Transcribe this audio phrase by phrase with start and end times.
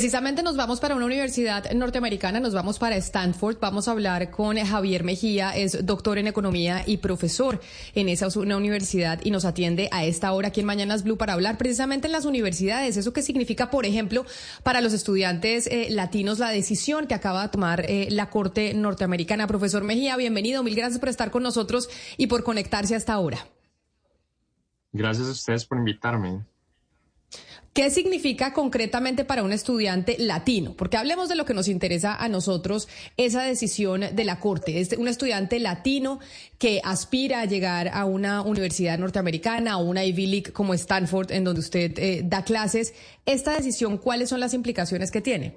[0.00, 3.58] Precisamente nos vamos para una universidad norteamericana, nos vamos para Stanford.
[3.60, 7.60] Vamos a hablar con Javier Mejía, es doctor en economía y profesor
[7.94, 11.34] en esa una universidad y nos atiende a esta hora aquí en Mañanas Blue para
[11.34, 12.96] hablar precisamente en las universidades.
[12.96, 14.24] Eso que significa, por ejemplo,
[14.62, 19.46] para los estudiantes eh, latinos la decisión que acaba de tomar eh, la Corte norteamericana.
[19.46, 20.62] Profesor Mejía, bienvenido.
[20.62, 23.46] Mil gracias por estar con nosotros y por conectarse hasta ahora.
[24.92, 26.40] Gracias a ustedes por invitarme.
[27.72, 30.74] ¿Qué significa concretamente para un estudiante latino?
[30.74, 34.80] Porque hablemos de lo que nos interesa a nosotros, esa decisión de la Corte.
[34.80, 36.18] Es un estudiante latino
[36.58, 41.44] que aspira a llegar a una universidad norteamericana, a una Ivy League como Stanford, en
[41.44, 42.92] donde usted eh, da clases.
[43.24, 45.56] Esta decisión, ¿cuáles son las implicaciones que tiene?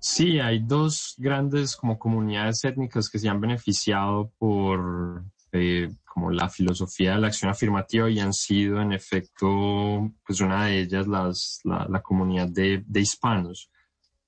[0.00, 5.88] Sí, hay dos grandes como comunidades étnicas que se han beneficiado por eh,
[6.20, 10.80] como la filosofía de la acción afirmativa y han sido en efecto, pues una de
[10.80, 13.70] ellas las, la, comunidad de, hispanos,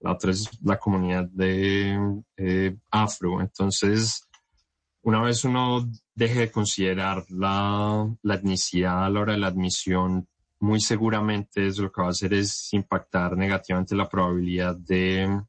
[0.00, 3.42] la otra es la comunidad de eh, afro.
[3.42, 4.26] Entonces,
[5.02, 10.26] una vez uno deje de considerar la, la etnicidad a la hora de la admisión,
[10.60, 15.42] muy seguramente es lo que va a hacer es impactar negativamente la probabilidad de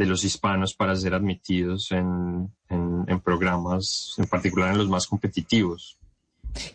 [0.00, 5.98] de los hispanos para ser admitidos en, en, programas, en particular en los más competitivos.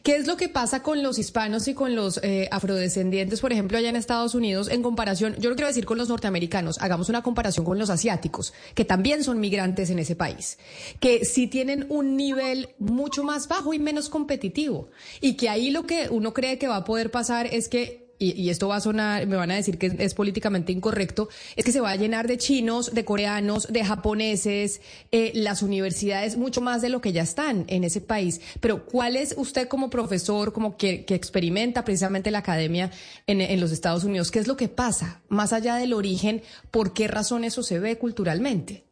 [0.03, 3.79] ¿Qué es lo que pasa con los hispanos y con los eh, afrodescendientes, por ejemplo,
[3.79, 7.23] allá en Estados Unidos, en comparación, yo no quiero decir con los norteamericanos, hagamos una
[7.23, 10.59] comparación con los asiáticos, que también son migrantes en ese país,
[10.99, 15.87] que sí tienen un nivel mucho más bajo y menos competitivo, y que ahí lo
[15.87, 19.27] que uno cree que va a poder pasar es que y, esto va a sonar,
[19.27, 22.38] me van a decir que es, políticamente incorrecto, es que se va a llenar de
[22.38, 27.66] chinos, de coreanos, de japoneses, eh, las universidades, mucho más de lo que ya están
[27.67, 28.41] en ese país.
[28.61, 32.91] Pero ¿cuál es usted como profesor, como que, experimenta precisamente la academia
[33.27, 34.31] en, los Estados Unidos?
[34.31, 35.21] ¿Qué es lo que pasa?
[35.30, 38.86] Más allá del origen, ¿por qué razón eso se ve culturalmente?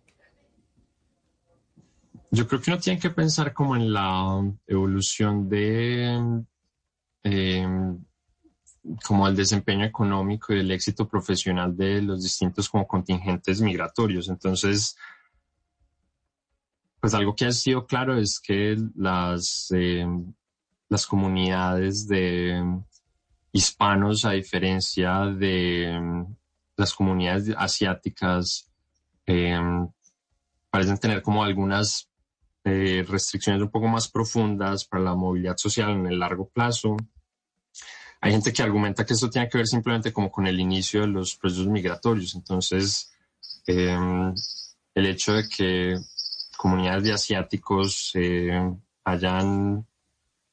[2.31, 6.43] Yo creo que uno tiene que pensar como en la evolución de...
[7.23, 7.65] Eh,
[9.05, 14.27] como el desempeño económico y el éxito profesional de los distintos como contingentes migratorios.
[14.29, 14.97] Entonces,
[16.99, 20.05] pues algo que ha sido claro es que las, eh,
[20.89, 22.63] las comunidades de
[23.51, 26.35] hispanos, a diferencia de mm,
[26.77, 28.69] las comunidades asiáticas,
[29.25, 29.59] eh,
[30.69, 32.09] parecen tener como algunas
[32.63, 36.97] eh, restricciones un poco más profundas para la movilidad social en el largo plazo.
[38.23, 41.07] Hay gente que argumenta que esto tiene que ver simplemente como con el inicio de
[41.07, 42.35] los procesos migratorios.
[42.35, 43.11] Entonces,
[43.67, 44.33] em,
[44.95, 45.97] el hecho de que
[46.55, 48.61] comunidades de asiáticos eh,
[49.03, 49.85] hayan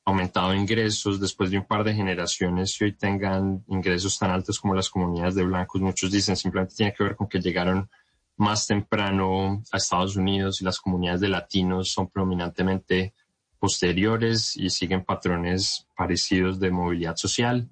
[0.05, 4.75] aumentado ingresos después de un par de generaciones y hoy tengan ingresos tan altos como
[4.75, 7.89] las comunidades de blancos, muchos dicen simplemente tiene que ver con que llegaron
[8.37, 13.15] más temprano a Estados Unidos y las comunidades de latinos son predominantemente
[13.61, 17.69] posteriores y siguen patrones parecidos de movilidad social.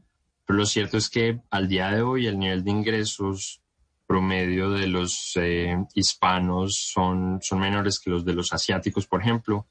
[0.46, 3.60] Pero lo cierto es que al día de hoy el nivel de ingresos
[4.06, 9.66] promedio de los eh, hispanos son, son menores que los de los asiáticos, por ejemplo.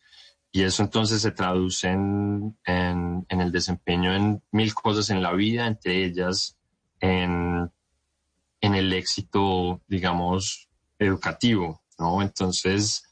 [0.52, 5.68] Y eso entonces se traduce en, en, el desempeño en mil cosas en la vida,
[5.68, 6.58] entre ellas
[7.00, 7.72] en,
[8.62, 10.70] en el éxito, digamos,
[11.00, 12.22] educativo, ¿no?
[12.22, 13.07] Entonces,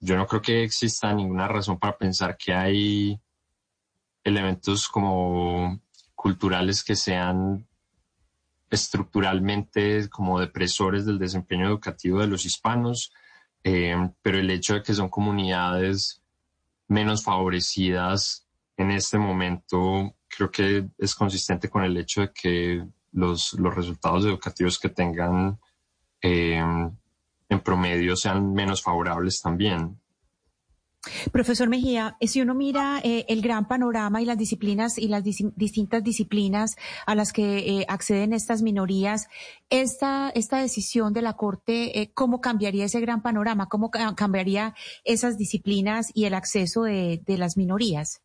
[0.00, 3.20] yo no creo que exista ninguna razón para pensar que hay
[4.22, 5.80] elementos como
[6.14, 7.66] culturales que sean
[8.70, 13.12] estructuralmente como depresores del desempeño educativo de los hispanos,
[13.64, 16.22] eh, pero el hecho de que son comunidades
[16.86, 23.54] menos favorecidas en este momento creo que es consistente con el hecho de que los,
[23.54, 25.58] los resultados educativos que tengan
[26.20, 26.62] eh,
[27.48, 30.00] en promedio sean menos favorables también.
[31.32, 35.22] Profesor Mejía, eh, si uno mira eh, el gran panorama y las disciplinas y las
[35.24, 36.76] distintas disciplinas
[37.06, 39.28] a las que eh, acceden estas minorías,
[39.70, 43.68] esta, esta decisión de la Corte, ¿cómo cambiaría ese gran panorama?
[43.68, 44.74] ¿Cómo cambiaría
[45.04, 48.22] esas disciplinas y el acceso de, de las minorías?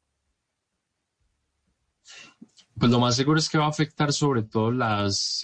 [2.78, 5.44] Pues lo más seguro es que va a afectar sobre todo las,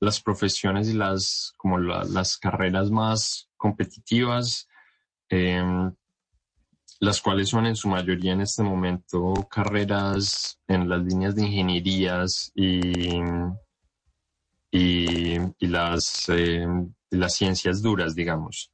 [0.00, 4.68] las profesiones y las, como las carreras más competitivas,
[5.28, 5.92] em,
[7.00, 12.52] las cuales son en su mayoría en este momento carreras en las líneas de ingenierías
[12.54, 13.10] y,
[14.70, 18.70] y, las, em, las ciencias duras, digamos,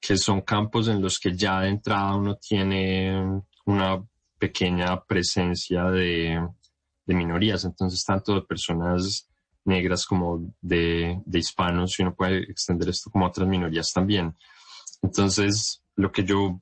[0.00, 4.02] que son campos en los que ya de entrada uno tiene una
[4.38, 6.48] pequeña presencia de,
[7.06, 9.31] de minorías, entonces tanto de personas
[9.64, 14.36] negras como de, de hispanos y uno puede extender esto como a otras minorías también.
[15.02, 16.60] Entonces, lo que yo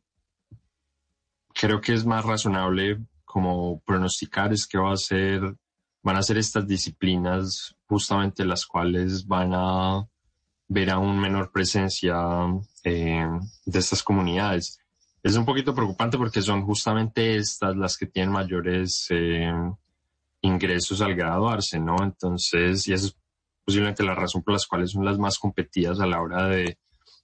[1.54, 5.40] creo que es más razonable como pronosticar es que va a ser,
[6.02, 10.08] van a ser estas disciplinas justamente las cuales van a
[10.68, 12.16] ver aún menor presencia
[12.84, 13.28] eh,
[13.66, 14.78] de estas comunidades.
[15.22, 19.52] Es un poquito preocupante porque son justamente estas las que tienen mayores eh,
[20.42, 21.96] ingresos al graduarse, ¿no?
[22.02, 23.16] Entonces, y esa es
[23.64, 26.78] posiblemente la razón por las cuales son las más competidas a la hora de,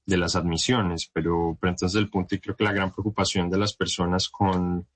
[0.07, 3.59] de las admisiones, pero, pero entonces el punto y creo que la gran preocupación de
[3.59, 4.87] las personas con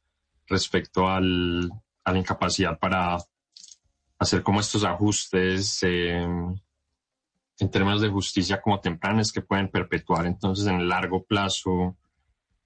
[0.47, 1.71] respecto al,
[2.05, 3.19] a la incapacidad para
[4.19, 10.67] hacer como estos ajustes eh, en términos de justicia como tempranas que pueden perpetuar entonces
[10.67, 11.97] en el largo plazo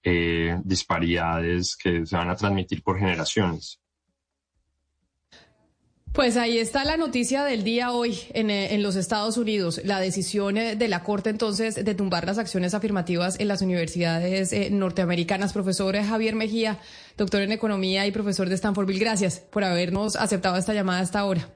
[0.03, 3.81] eh, disparidades que se van a transmitir por generaciones.
[6.15, 10.57] Pues ahí está la noticia del día hoy en, eh, los Estados Unidos, la decisión
[10.57, 15.53] eh, de la Corte entonces de tumbar las acciones afirmativas en las universidades eh, norteamericanas.
[15.53, 16.79] Profesor Javier Mejía,
[17.19, 21.49] doctor en Economía y profesor de Stanfordville, gracias por habernos aceptado esta llamada hasta ahora.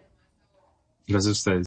[1.07, 1.67] Gracias a ustedes.